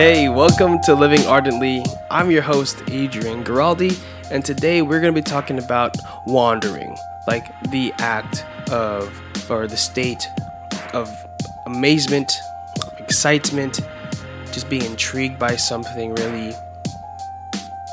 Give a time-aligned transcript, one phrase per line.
[0.00, 1.84] Hey, welcome to Living Ardently.
[2.10, 4.00] I'm your host, Adrian Giraldi,
[4.30, 5.94] and today we're going to be talking about
[6.26, 8.42] wandering, like the act
[8.72, 9.14] of,
[9.50, 10.26] or the state
[10.94, 11.06] of
[11.66, 12.32] amazement,
[12.96, 13.80] excitement,
[14.52, 16.54] just being intrigued by something really.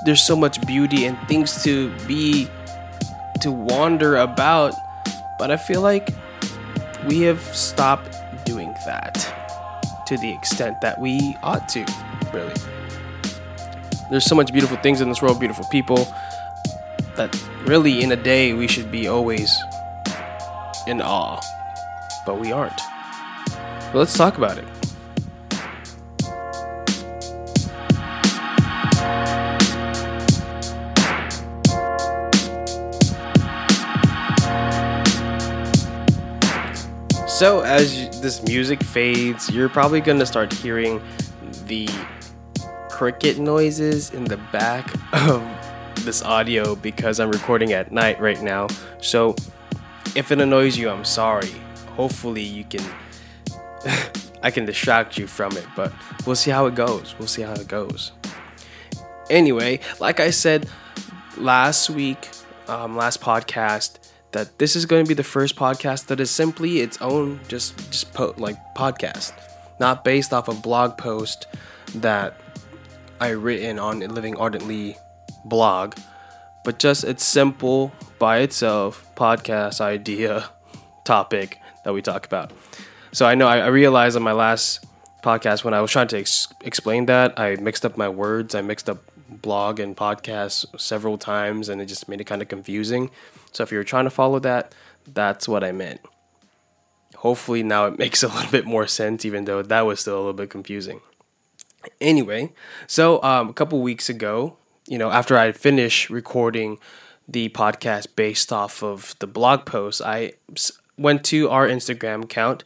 [0.05, 2.47] There's so much beauty and things to be,
[3.41, 4.73] to wander about,
[5.37, 6.07] but I feel like
[7.05, 8.15] we have stopped
[8.45, 9.36] doing that
[10.07, 11.85] to the extent that we ought to,
[12.33, 12.53] really.
[14.09, 16.07] There's so much beautiful things in this world, beautiful people,
[17.17, 19.61] that really in a day we should be always
[20.87, 21.41] in awe,
[22.25, 22.79] but we aren't.
[23.91, 24.76] But let's talk about it.
[37.37, 40.99] So, as this music fades, you're probably going to start hearing
[41.67, 41.87] the
[42.89, 45.43] cricket noises in the back of
[46.03, 48.65] this audio because I'm recording at night right now.
[49.01, 49.35] So,
[50.15, 51.51] if it annoys you, I'm sorry.
[51.89, 52.83] Hopefully, you can.
[54.41, 55.93] I can distract you from it, but
[56.25, 57.13] we'll see how it goes.
[57.19, 58.13] We'll see how it goes.
[59.29, 60.67] Anyway, like I said
[61.37, 62.29] last week,
[62.67, 63.99] um, last podcast,
[64.31, 67.75] that this is going to be the first podcast that is simply its own just
[67.91, 69.33] just po- like podcast,
[69.79, 71.47] not based off a blog post
[71.95, 72.39] that
[73.19, 74.97] I written on Living Ardently
[75.45, 75.95] blog,
[76.63, 80.49] but just it's simple by itself podcast idea
[81.05, 82.51] topic that we talk about.
[83.11, 84.85] So I know I, I realized on my last
[85.23, 88.53] podcast when I was trying to ex- explain that I mixed up my words.
[88.53, 92.47] I mixed up blog and podcast several times, and it just made it kind of
[92.47, 93.09] confusing.
[93.51, 94.73] So if you're trying to follow that,
[95.05, 96.01] that's what I meant.
[97.17, 100.19] Hopefully now it makes a little bit more sense, even though that was still a
[100.19, 101.01] little bit confusing.
[102.01, 102.51] Anyway,
[102.85, 106.79] so um, a couple weeks ago, you know, after I finished recording
[107.27, 110.33] the podcast based off of the blog post, I
[110.97, 112.63] went to our Instagram account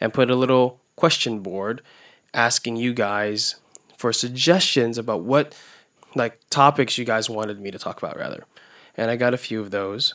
[0.00, 1.82] and put a little question board
[2.34, 3.56] asking you guys
[3.96, 5.54] for suggestions about what
[6.14, 8.44] like topics you guys wanted me to talk about rather.
[8.96, 10.14] And I got a few of those.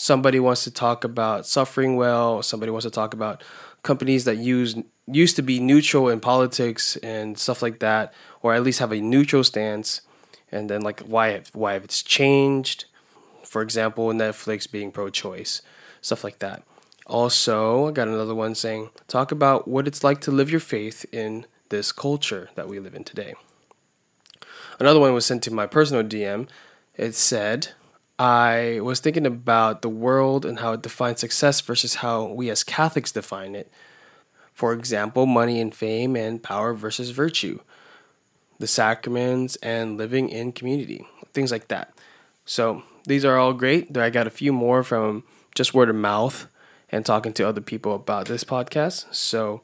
[0.00, 3.44] Somebody wants to talk about suffering well, somebody wants to talk about
[3.82, 4.74] companies that use
[5.06, 9.00] used to be neutral in politics and stuff like that or at least have a
[9.02, 10.00] neutral stance
[10.50, 12.86] and then like why why it's changed.
[13.44, 15.60] For example, Netflix being pro-choice,
[16.00, 16.62] stuff like that.
[17.04, 21.04] Also, I got another one saying, talk about what it's like to live your faith
[21.12, 23.34] in this culture that we live in today.
[24.78, 26.48] Another one was sent to my personal DM.
[26.96, 27.74] It said,
[28.20, 32.62] I was thinking about the world and how it defines success versus how we as
[32.62, 33.72] Catholics define it.
[34.52, 37.60] For example, money and fame and power versus virtue,
[38.58, 41.94] the sacraments and living in community, things like that.
[42.44, 43.96] So these are all great.
[43.96, 46.46] I got a few more from just word of mouth
[46.90, 49.14] and talking to other people about this podcast.
[49.14, 49.62] So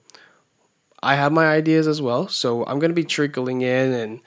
[1.02, 2.26] I have my ideas as well.
[2.28, 4.20] So I'm going to be trickling in and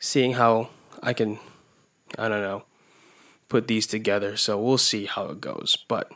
[0.00, 1.38] seeing how I can,
[2.18, 2.64] I don't know,
[3.48, 4.36] put these together.
[4.36, 5.76] So we'll see how it goes.
[5.88, 6.12] But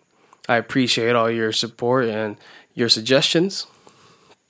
[0.49, 2.37] I appreciate all your support and
[2.75, 3.67] your suggestions.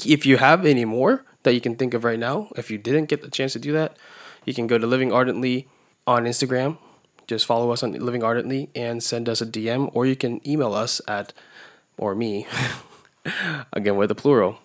[0.04, 3.06] If you have any more that you can think of right now, if you didn't
[3.06, 3.97] get the chance to do that,
[4.44, 5.69] you can go to Living Ardently
[6.06, 6.78] on Instagram.
[7.26, 10.75] Just follow us on Living Ardently and send us a DM, or you can email
[10.75, 11.32] us at,
[11.97, 12.47] or me,
[13.72, 14.59] again with the plural.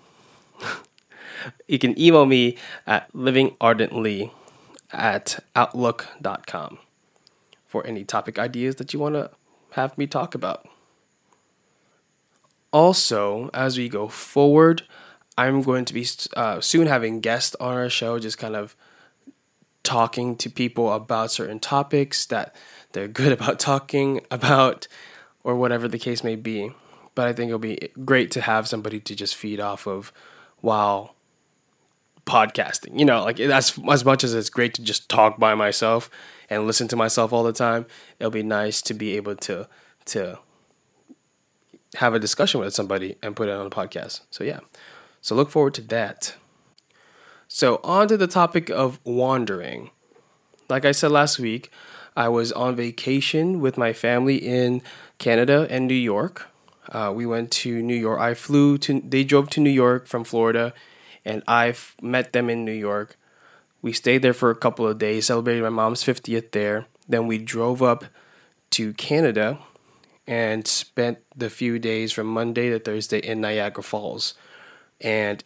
[1.67, 2.57] you can email me
[2.88, 4.31] at livingardently
[4.91, 6.79] at outlook.com
[7.67, 9.29] for any topic ideas that you want to
[9.72, 10.67] have me talk about.
[12.72, 14.83] Also, as we go forward,
[15.38, 18.75] I'm going to be uh, soon having guests on our show, just kind of
[19.83, 22.56] talking to people about certain topics that
[22.91, 24.88] they're good about talking about,
[25.44, 26.72] or whatever the case may be.
[27.16, 30.12] But I think it'll be great to have somebody to just feed off of
[30.59, 31.15] while
[32.27, 33.00] podcasting.
[33.00, 36.09] You know, like that's as much as it's great to just talk by myself
[36.50, 37.88] and listen to myself all the time.
[38.19, 39.68] It'll be nice to be able to
[40.06, 40.39] to
[41.95, 44.21] have a discussion with somebody and put it on a podcast.
[44.29, 44.59] So yeah.
[45.21, 46.35] So look forward to that.
[47.47, 49.89] So on to the topic of wandering.
[50.69, 51.71] Like I said last week,
[52.15, 54.81] I was on vacation with my family in
[55.18, 56.47] Canada and New York.
[56.89, 58.19] Uh, we went to New York.
[58.19, 59.01] I flew to.
[59.01, 60.74] They drove to New York from Florida,
[61.27, 63.18] and I met them in New York.
[63.81, 66.88] We stayed there for a couple of days, celebrated my mom's 50th there.
[67.07, 68.06] Then we drove up
[68.71, 69.59] to Canada
[70.25, 74.33] and spent the few days from Monday to Thursday in Niagara Falls.
[75.01, 75.44] And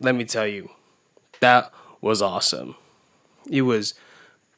[0.00, 0.70] let me tell you,
[1.40, 2.76] that was awesome.
[3.50, 3.94] It was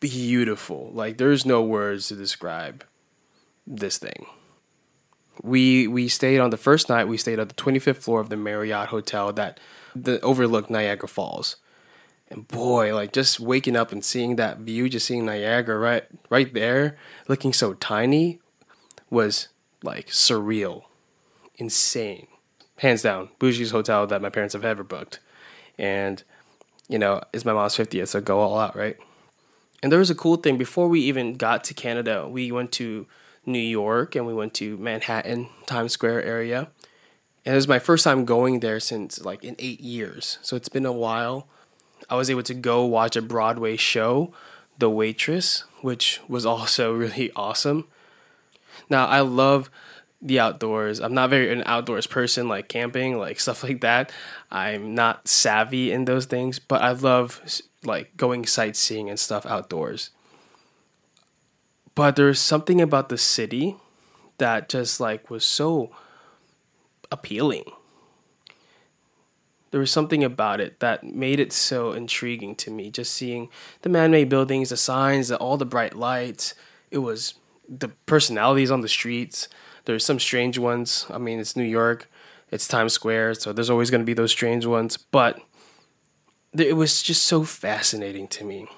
[0.00, 0.90] beautiful.
[0.92, 2.84] Like there's no words to describe
[3.66, 4.26] this thing.
[5.42, 7.08] We we stayed on the first night.
[7.08, 9.60] We stayed at the 25th floor of the Marriott Hotel that
[9.94, 11.56] the overlooked Niagara Falls.
[12.30, 16.52] And boy, like just waking up and seeing that view, just seeing Niagara right right
[16.52, 18.40] there, looking so tiny,
[19.08, 19.48] was
[19.82, 20.84] like surreal,
[21.56, 22.26] insane.
[22.76, 25.20] Hands down, bougie's hotel that my parents have ever booked.
[25.78, 26.22] And,
[26.88, 28.96] you know, it's my mom's 50th, so go all out, right?
[29.82, 33.06] And there was a cool thing before we even got to Canada, we went to
[33.46, 36.68] New York and we went to Manhattan, Times Square area.
[37.48, 40.38] And it was my first time going there since like in eight years.
[40.42, 41.48] So it's been a while.
[42.10, 44.34] I was able to go watch a Broadway show,
[44.76, 47.86] The Waitress, which was also really awesome.
[48.90, 49.70] Now, I love
[50.20, 51.00] the outdoors.
[51.00, 54.12] I'm not very an outdoors person like camping, like stuff like that.
[54.50, 57.40] I'm not savvy in those things, but I love
[57.82, 60.10] like going sightseeing and stuff outdoors.
[61.94, 63.76] But there's something about the city
[64.36, 65.92] that just like was so
[67.10, 67.64] appealing.
[69.70, 72.90] There was something about it that made it so intriguing to me.
[72.90, 73.50] Just seeing
[73.82, 76.54] the man-made buildings, the signs, all the bright lights.
[76.90, 77.34] It was
[77.68, 79.48] the personalities on the streets.
[79.84, 81.06] There's some strange ones.
[81.10, 82.10] I mean, it's New York,
[82.50, 84.96] it's Times Square, so there's always going to be those strange ones.
[84.96, 85.38] But
[86.56, 88.68] it was just so fascinating to me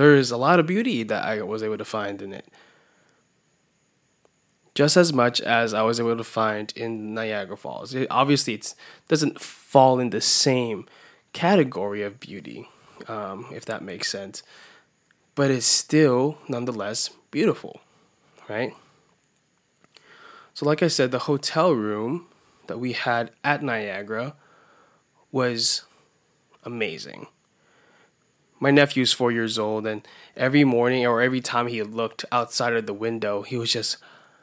[0.00, 2.46] there is a lot of beauty that I was able to find in it.
[4.74, 7.94] Just as much as I was able to find in Niagara Falls.
[7.94, 8.74] It, obviously, it
[9.08, 10.86] doesn't fall in the same
[11.32, 12.68] category of beauty,
[13.08, 14.42] um, if that makes sense.
[15.34, 17.80] But it's still, nonetheless, beautiful,
[18.48, 18.74] right?
[20.54, 22.26] So, like I said, the hotel room
[22.66, 24.34] that we had at Niagara
[25.32, 25.82] was
[26.64, 27.26] amazing
[28.60, 30.06] my nephew's four years old, and
[30.36, 33.96] every morning or every time he looked outside of the window, he was just,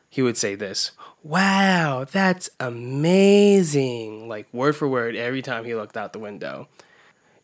[0.10, 0.92] he would say this,
[1.24, 4.28] Wow, that's amazing.
[4.28, 6.68] Like word for word, every time he looked out the window.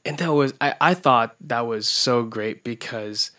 [0.06, 3.32] And that was, I, I thought that was so great because,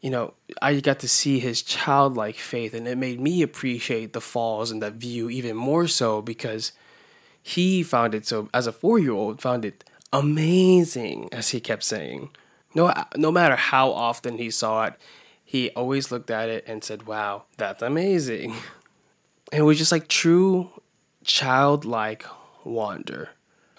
[0.00, 4.20] you know, I got to see his childlike faith, and it made me appreciate the
[4.20, 6.72] falls and that view even more so because
[7.42, 11.84] he found it so, as a four year old, found it amazing, as he kept
[11.84, 12.30] saying
[12.74, 14.94] no no matter how often he saw it,
[15.50, 18.54] he always looked at it and said, "Wow, that's amazing."
[19.52, 20.70] And it was just like true
[21.24, 22.24] childlike
[22.62, 23.30] wonder,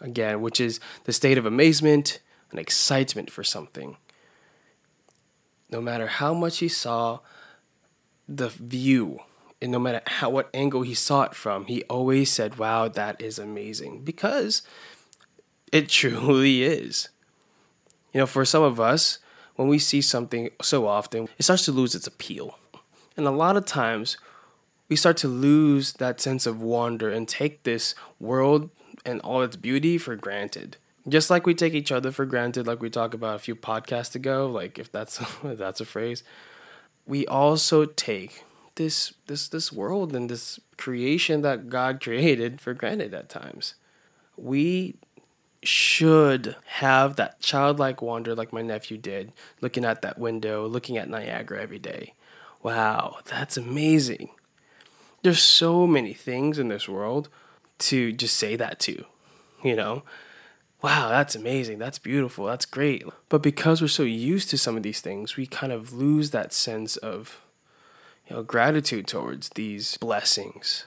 [0.01, 2.19] again, which is the state of amazement
[2.49, 3.95] and excitement for something.
[5.69, 7.19] No matter how much he saw
[8.27, 9.19] the view,
[9.61, 13.21] and no matter how what angle he saw it from, he always said, "Wow, that
[13.21, 14.61] is amazing," because
[15.71, 17.07] it truly is.
[18.11, 19.19] You know, for some of us,
[19.61, 22.57] when we see something so often, it starts to lose its appeal.
[23.15, 24.17] And a lot of times,
[24.89, 28.71] we start to lose that sense of wonder and take this world
[29.05, 30.77] and all its beauty for granted.
[31.07, 34.15] Just like we take each other for granted, like we talked about a few podcasts
[34.15, 36.23] ago, like if that's if that's a phrase,
[37.05, 38.43] we also take
[38.75, 43.75] this this this world and this creation that God created for granted at times.
[44.37, 44.95] We
[45.63, 51.09] should have that childlike wonder like my nephew did, looking at that window, looking at
[51.09, 52.13] Niagara every day.
[52.63, 54.29] Wow, that's amazing.
[55.23, 57.29] There's so many things in this world
[57.79, 59.05] to just say that to,
[59.63, 60.03] you know?
[60.81, 61.77] Wow, that's amazing.
[61.77, 62.45] That's beautiful.
[62.45, 63.03] That's great.
[63.29, 66.53] But because we're so used to some of these things, we kind of lose that
[66.53, 67.39] sense of
[68.27, 70.85] you know, gratitude towards these blessings.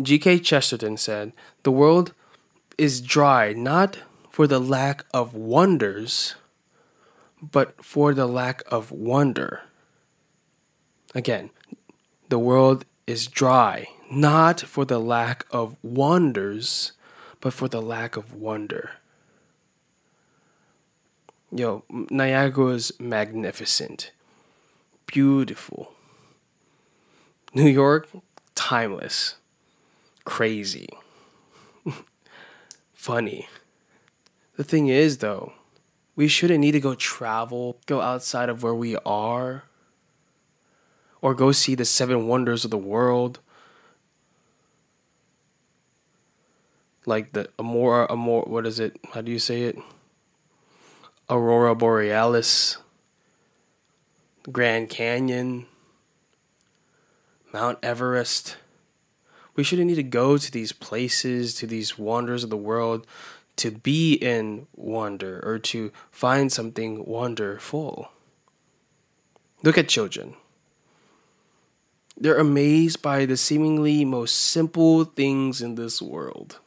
[0.00, 0.40] G.K.
[0.40, 2.12] Chesterton said, The world
[2.78, 3.98] is dry not
[4.30, 6.34] for the lack of wonders,
[7.40, 9.62] but for the lack of wonder.
[11.14, 11.50] Again,
[12.28, 16.92] the world is dry not for the lack of wonders,
[17.40, 18.92] but for the lack of wonder.
[21.52, 24.10] Yo, Niagara is magnificent,
[25.06, 25.92] beautiful.
[27.54, 28.08] New York,
[28.54, 29.36] timeless,
[30.24, 30.88] crazy
[33.04, 33.46] funny.
[34.56, 35.52] The thing is, though,
[36.16, 39.64] we shouldn't need to go travel, go outside of where we are,
[41.20, 43.40] or go see the seven wonders of the world.
[47.04, 48.96] Like the Amora, Amor, what is it?
[49.12, 49.76] How do you say it?
[51.28, 52.78] Aurora Borealis,
[54.50, 55.66] Grand Canyon,
[57.52, 58.56] Mount Everest
[59.56, 63.06] we shouldn't need to go to these places, to these wonders of the world,
[63.56, 68.10] to be in wonder or to find something wonderful.
[69.62, 70.34] Look at children.
[72.16, 76.58] They're amazed by the seemingly most simple things in this world.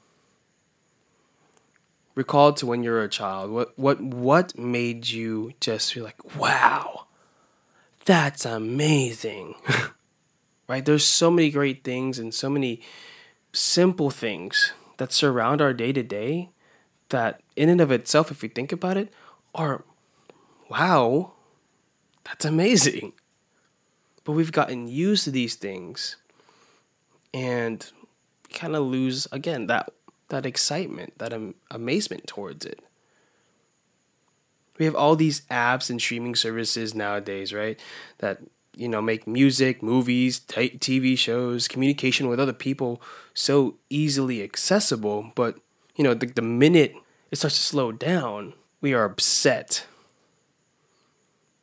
[2.15, 3.51] Recall to when you were a child.
[3.51, 7.05] What what what made you just feel like, wow,
[8.05, 9.55] that's amazing.
[10.67, 10.85] right?
[10.85, 12.81] There's so many great things and so many
[13.53, 16.49] simple things that surround our day to day
[17.09, 19.13] that in and of itself, if we think about it,
[19.55, 19.83] are
[20.69, 21.33] wow,
[22.23, 23.13] that's amazing.
[24.23, 26.17] But we've gotten used to these things
[27.33, 27.89] and
[28.53, 29.93] kind of lose again that
[30.29, 32.81] that excitement, that am- amazement towards it.
[34.77, 37.79] We have all these apps and streaming services nowadays, right?
[38.19, 38.41] That
[38.77, 43.01] you know make music, movies, t- TV shows, communication with other people
[43.33, 45.57] so easily accessible, but
[45.95, 46.95] you know, the, the minute
[47.31, 49.85] it starts to slow down, we are upset.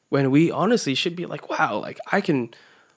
[0.08, 2.52] When we honestly should be like, wow, like I can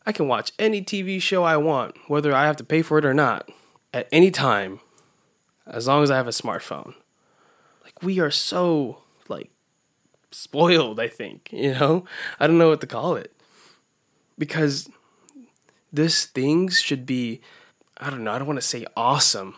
[0.05, 3.05] I can watch any TV show I want, whether I have to pay for it
[3.05, 3.49] or not,
[3.93, 4.79] at any time,
[5.65, 6.93] as long as I have a smartphone.
[7.83, 9.51] Like we are so like
[10.31, 12.05] spoiled, I think, you know?
[12.39, 13.33] I don't know what to call it.
[14.37, 14.89] Because
[15.91, 17.41] this things should be
[17.99, 19.55] I don't know, I don't want to say awesome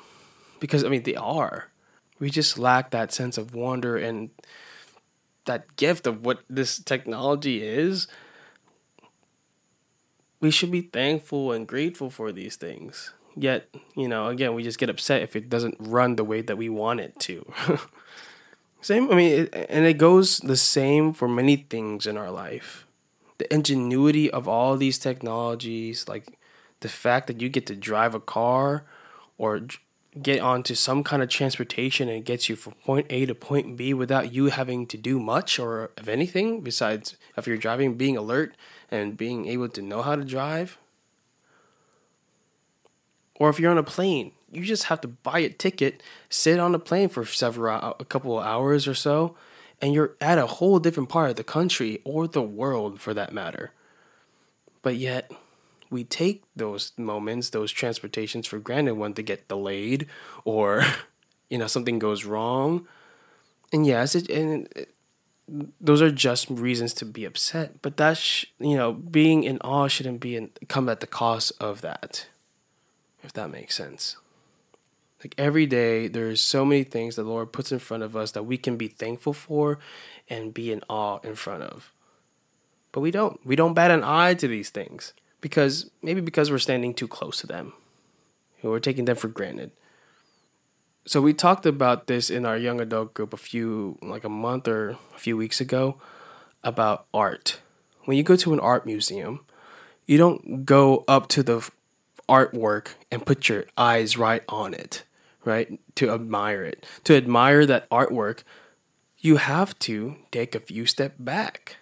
[0.59, 1.69] because I mean they are.
[2.19, 4.29] We just lack that sense of wonder and
[5.45, 8.07] that gift of what this technology is.
[10.41, 13.13] We should be thankful and grateful for these things.
[13.36, 16.57] Yet, you know, again, we just get upset if it doesn't run the way that
[16.57, 17.51] we want it to.
[18.81, 22.86] same, I mean, it, and it goes the same for many things in our life.
[23.39, 26.38] The ingenuity of all these technologies, like
[26.81, 28.86] the fact that you get to drive a car
[29.38, 29.62] or
[30.22, 33.77] get onto some kind of transportation and it gets you from point A to point
[33.77, 38.17] B without you having to do much or of anything besides if you're driving being
[38.17, 38.55] alert
[38.89, 40.77] and being able to know how to drive.
[43.36, 46.72] Or if you're on a plane, you just have to buy a ticket, sit on
[46.72, 49.36] the plane for several a couple of hours or so,
[49.81, 53.33] and you're at a whole different part of the country or the world for that
[53.33, 53.71] matter.
[54.81, 55.31] But yet,
[55.89, 60.07] we take those moments, those transportations for granted when they get delayed
[60.45, 60.83] or,
[61.50, 62.88] you know, something goes wrong.
[63.71, 64.93] And yes, it, and it,
[65.81, 67.81] those are just reasons to be upset.
[67.81, 71.51] But that, sh- you know, being in awe shouldn't be in, come at the cost
[71.59, 72.27] of that,
[73.24, 74.17] if that makes sense.
[75.23, 78.43] Like every day, there's so many things the Lord puts in front of us that
[78.43, 79.79] we can be thankful for
[80.29, 81.91] and be in awe in front of.
[82.91, 83.39] But we don't.
[83.45, 87.39] We don't bat an eye to these things because maybe because we're standing too close
[87.41, 87.73] to them.
[88.61, 89.71] We're taking them for granted.
[91.05, 94.67] So we talked about this in our young adult group a few like a month
[94.67, 95.99] or a few weeks ago
[96.63, 97.59] about art.
[98.05, 99.45] When you go to an art museum,
[100.05, 101.69] you don't go up to the
[102.27, 105.03] artwork and put your eyes right on it,
[105.46, 105.79] right?
[105.96, 106.86] To admire it.
[107.05, 108.43] To admire that artwork,
[109.17, 111.77] you have to take a few steps back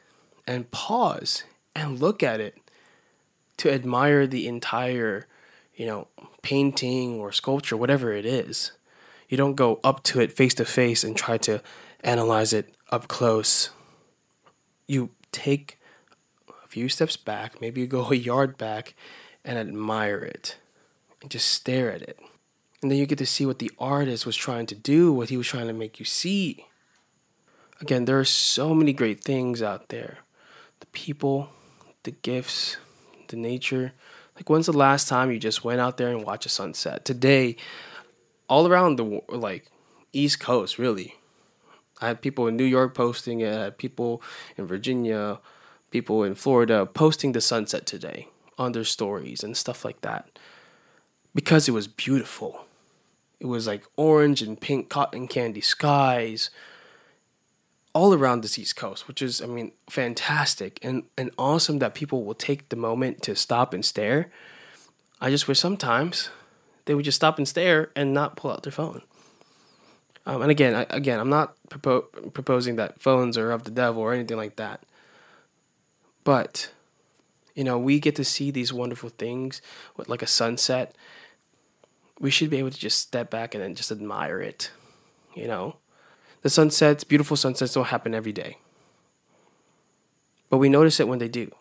[0.45, 1.43] and pause
[1.75, 2.57] and look at it
[3.57, 5.27] to admire the entire,
[5.75, 6.07] you know,
[6.41, 8.71] painting or sculpture, whatever it is.
[9.29, 11.61] You don't go up to it face to face and try to
[12.01, 13.71] analyze it up close.
[14.87, 15.79] You take
[16.49, 18.95] a few steps back, maybe you go a yard back
[19.43, 20.57] and admire it
[21.21, 22.19] and just stare at it.
[22.87, 25.35] And then you get to see what the artist was trying to do, what he
[25.35, 26.67] was trying to make you see.
[27.81, 30.19] Again, there are so many great things out there
[30.79, 31.49] the people,
[32.03, 32.77] the gifts,
[33.27, 33.91] the nature.
[34.37, 37.03] Like, when's the last time you just went out there and watched a sunset?
[37.03, 37.57] Today,
[38.47, 39.69] all around the like
[40.13, 41.15] East Coast, really.
[41.99, 43.53] I had people in New York posting it.
[43.53, 44.21] I had people
[44.55, 45.41] in Virginia,
[45.91, 50.39] people in Florida posting the sunset today on their stories and stuff like that
[51.35, 52.66] because it was beautiful.
[53.39, 56.49] It was like orange and pink cotton candy skies
[57.93, 62.23] all around this East Coast, which is, I mean, fantastic and, and awesome that people
[62.23, 64.29] will take the moment to stop and stare.
[65.19, 66.29] I just wish sometimes
[66.85, 69.01] they would just stop and stare and not pull out their phone.
[70.25, 74.01] Um, and again, I, again, I'm not propo- proposing that phones are of the devil
[74.01, 74.83] or anything like that.
[76.23, 76.71] But,
[77.55, 79.61] you know, we get to see these wonderful things,
[79.95, 80.95] with like a sunset.
[82.19, 84.71] We should be able to just step back and then just admire it,
[85.35, 85.77] you know?
[86.41, 88.57] The sunsets, beautiful sunsets, don't happen every day.
[90.49, 91.51] But we notice it when they do.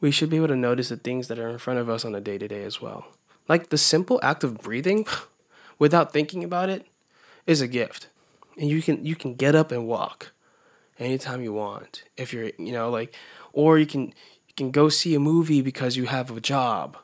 [0.00, 2.14] We should be able to notice the things that are in front of us on
[2.14, 3.06] a day to day as well.
[3.48, 5.06] Like the simple act of breathing
[5.78, 6.86] without thinking about it
[7.46, 8.08] is a gift.
[8.58, 10.32] And you can you can get up and walk
[10.98, 12.04] anytime you want.
[12.16, 13.14] If you're, you know, like
[13.52, 14.06] or you can
[14.48, 16.96] you can go see a movie because you have a job.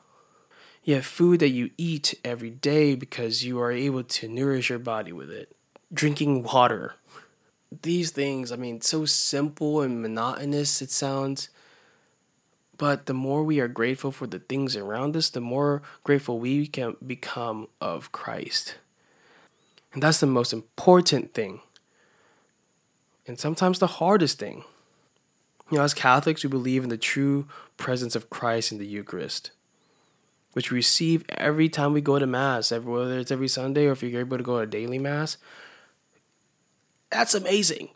[0.83, 4.79] You have food that you eat every day because you are able to nourish your
[4.79, 5.55] body with it.
[5.93, 6.95] Drinking water.
[7.81, 11.47] These things, I mean, so simple and monotonous it sounds.
[12.77, 16.67] But the more we are grateful for the things around us, the more grateful we
[16.67, 18.75] can become of Christ.
[19.93, 21.61] And that's the most important thing.
[23.25, 24.65] And sometimes the hardest thing.
[25.71, 27.47] You know, as Catholics, we believe in the true
[27.77, 29.51] presence of Christ in the Eucharist,
[30.53, 34.01] which we receive every time we go to Mass, whether it's every Sunday or if
[34.03, 35.37] you're able to go to daily Mass.
[37.11, 37.89] That's amazing.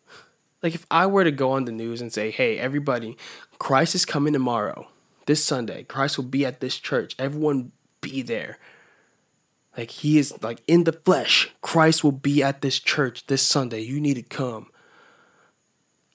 [0.61, 3.17] Like, if I were to go on the news and say, hey, everybody,
[3.59, 4.87] Christ is coming tomorrow,
[5.25, 7.71] this Sunday, Christ will be at this church, everyone
[8.01, 8.57] be there
[9.77, 11.51] like he is like in the flesh.
[11.61, 13.81] Christ will be at this church this Sunday.
[13.81, 14.71] You need to come.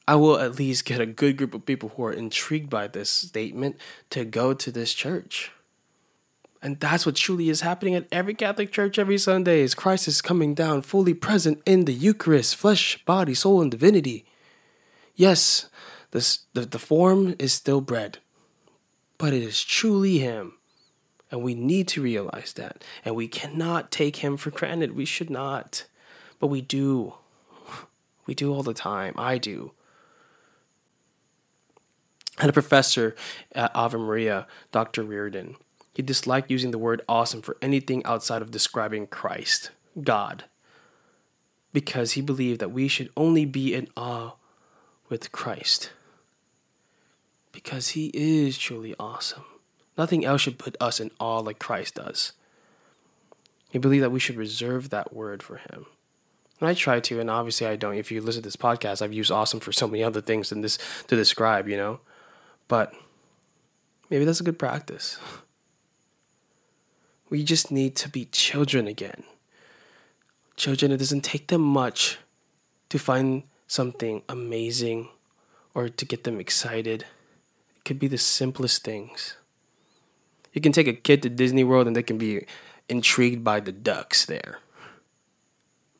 [0.08, 3.08] I will at least get a good group of people who are intrigued by this
[3.08, 3.76] statement
[4.10, 5.52] to go to this church.
[6.62, 10.22] And that's what truly is happening at every Catholic church every Sunday is Christ is
[10.22, 14.24] coming down fully present in the Eucharist, flesh, body, soul, and divinity.
[15.16, 15.68] Yes,
[16.12, 18.18] this, the, the form is still bread,
[19.18, 20.54] but it is truly Him.
[21.32, 22.84] And we need to realize that.
[23.04, 24.94] And we cannot take him for granted.
[24.94, 25.86] We should not.
[26.38, 27.14] But we do.
[28.24, 29.14] We do all the time.
[29.16, 29.72] I do.
[32.38, 33.16] I had a professor
[33.50, 35.02] at Ave Maria, Dr.
[35.02, 35.56] Reardon.
[35.92, 39.70] He disliked using the word awesome for anything outside of describing Christ,
[40.02, 40.44] God,
[41.72, 44.32] because he believed that we should only be in awe
[45.08, 45.92] with Christ.
[47.52, 49.44] Because he is truly awesome.
[49.98, 52.32] Nothing else should put us in awe like Christ does.
[53.70, 55.86] He believed that we should reserve that word for him.
[56.60, 57.96] And I try to, and obviously I don't.
[57.96, 60.60] If you listen to this podcast, I've used awesome for so many other things than
[60.60, 60.78] this
[61.08, 62.00] to describe, you know?
[62.68, 62.94] But
[64.08, 65.18] maybe that's a good practice.
[67.32, 69.22] We just need to be children again.
[70.54, 72.18] Children, it doesn't take them much
[72.90, 75.08] to find something amazing
[75.72, 77.06] or to get them excited.
[77.74, 79.38] It could be the simplest things.
[80.52, 82.44] You can take a kid to Disney World and they can be
[82.90, 84.58] intrigued by the ducks there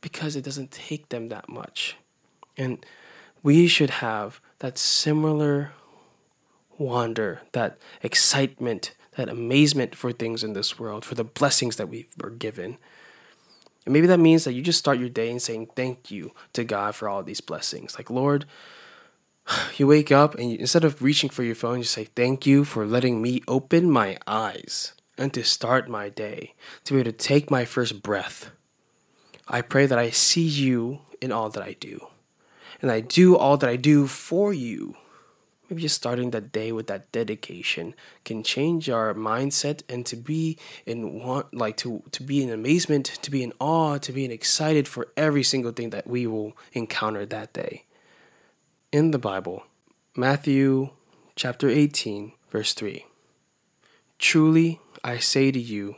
[0.03, 1.97] because it doesn't take them that much.
[2.59, 2.85] And
[3.43, 5.73] we should have that similar
[6.77, 12.09] wonder, that excitement, that amazement for things in this world, for the blessings that we
[12.19, 12.79] were given.
[13.85, 16.65] And maybe that means that you just start your day and saying thank you to
[16.65, 17.97] God for all these blessings.
[17.97, 18.47] Like, Lord,
[19.77, 22.65] you wake up and you, instead of reaching for your phone, you say, Thank you
[22.65, 27.17] for letting me open my eyes and to start my day, to be able to
[27.17, 28.51] take my first breath.
[29.49, 32.07] I pray that I see you in all that I do,
[32.81, 34.97] and I do all that I do for you.
[35.73, 37.95] Maybe just starting that day with that dedication
[38.27, 43.07] can change our mindset and to be in want like to to be in amazement,
[43.07, 46.55] to be in awe, to be in excited for every single thing that we will
[46.75, 47.87] encounter that day
[48.93, 49.65] in the Bible,
[50.15, 50.91] Matthew
[51.37, 53.07] chapter 18, verse 3.
[54.19, 55.97] Truly, I say to you,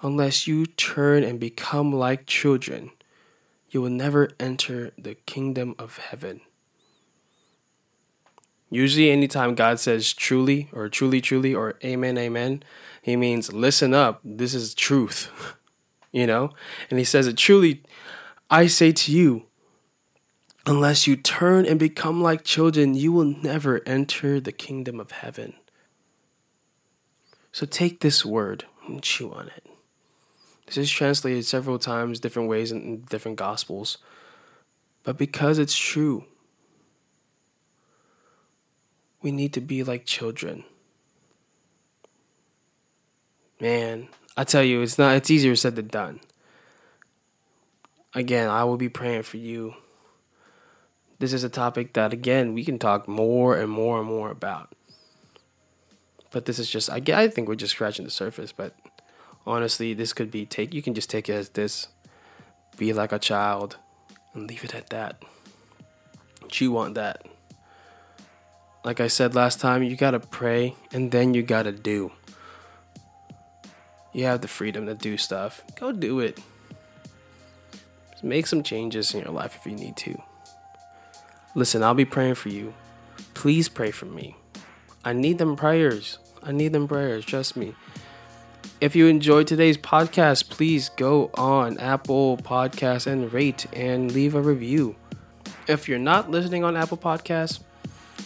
[0.00, 2.92] unless you turn and become like children,
[3.68, 6.40] you will never enter the kingdom of heaven.
[8.70, 12.62] Usually, anytime God says truly or truly, truly or amen, amen,
[13.00, 14.20] he means listen up.
[14.24, 15.30] This is truth,
[16.12, 16.50] you know?
[16.90, 17.82] And he says it truly,
[18.50, 19.44] I say to you,
[20.66, 25.54] Unless you turn and become like children, you will never enter the kingdom of heaven.
[27.52, 29.66] So take this word and chew on it.
[30.66, 33.96] This is translated several times, different ways in different gospels.
[35.04, 36.26] But because it's true,
[39.22, 40.64] we need to be like children.
[43.60, 46.20] Man, I tell you, it's not it's easier said than done.
[48.14, 49.74] Again, I will be praying for you
[51.18, 54.72] this is a topic that again we can talk more and more and more about.
[56.30, 58.74] But this is just I I think we're just scratching the surface, but
[59.46, 61.88] honestly, this could be take you can just take it as this
[62.76, 63.76] be like a child
[64.34, 65.22] and leave it at that.
[66.52, 67.26] You want that.
[68.84, 72.12] Like I said last time, you got to pray and then you got to do.
[74.12, 75.62] You have the freedom to do stuff.
[75.78, 76.38] Go do it.
[78.12, 80.20] Just make some changes in your life if you need to.
[81.54, 82.74] Listen, I'll be praying for you.
[83.34, 84.36] Please pray for me.
[85.04, 86.18] I need them prayers.
[86.42, 87.24] I need them prayers.
[87.24, 87.74] Trust me.
[88.80, 94.40] If you enjoyed today's podcast, please go on Apple Podcasts and rate and leave a
[94.40, 94.94] review.
[95.66, 97.60] If you're not listening on Apple Podcasts,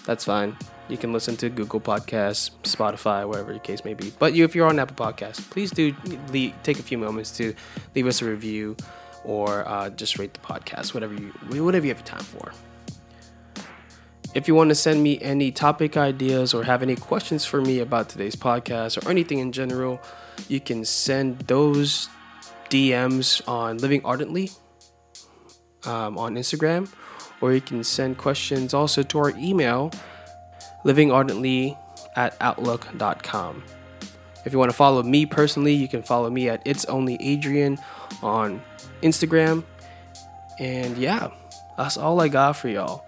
[0.05, 0.57] that's fine.
[0.89, 4.13] You can listen to Google Podcasts, Spotify, whatever the case may be.
[4.19, 5.95] But you, if you're on Apple Podcasts, please do
[6.31, 7.55] leave, take a few moments to
[7.95, 8.77] leave us a review
[9.25, 11.29] or uh, just rate the podcast, whatever you
[11.65, 12.53] whatever you have time for.
[14.35, 17.81] If you want to send me any topic ideas or have any questions for me
[17.81, 20.01] about today's podcast or anything in general,
[20.49, 22.09] you can send those
[22.71, 24.51] DMs on Living Ardently
[25.85, 26.89] um, on Instagram,
[27.43, 29.91] or you can send questions also to our email,
[30.85, 31.77] livingardently
[32.17, 33.63] at outlook.com.
[34.45, 37.79] If you want to follow me personally, you can follow me at It's Only Adrian
[38.23, 38.63] on
[39.03, 39.65] Instagram.
[40.59, 41.29] And yeah,
[41.77, 43.05] that's all I got for y'all.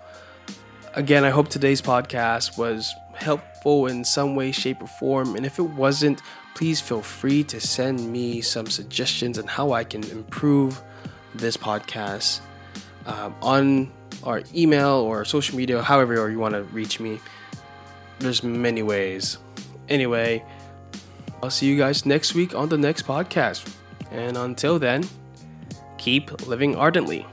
[0.94, 5.36] Again, I hope today's podcast was helpful in some way, shape, or form.
[5.36, 6.20] And if it wasn't,
[6.54, 10.80] please feel free to send me some suggestions on how I can improve
[11.34, 12.40] this podcast
[13.06, 13.92] um, on
[14.24, 17.20] our email or social media, however you want to reach me.
[18.18, 19.38] There's many ways.
[19.88, 20.44] Anyway,
[21.42, 23.70] I'll see you guys next week on the next podcast.
[24.10, 25.04] And until then,
[25.98, 27.26] keep living ardently.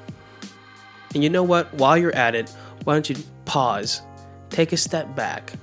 [1.13, 1.73] And you know what?
[1.75, 2.49] While you're at it,
[2.83, 4.01] why don't you pause,
[4.49, 5.53] take a step back,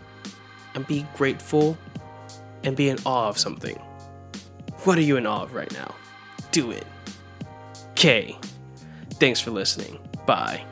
[0.75, 1.77] and be grateful
[2.63, 3.77] and be in awe of something?
[4.85, 5.95] What are you in awe of right now?
[6.53, 6.87] Do it.
[7.91, 8.39] Okay.
[9.15, 9.99] Thanks for listening.
[10.27, 10.65] Bye.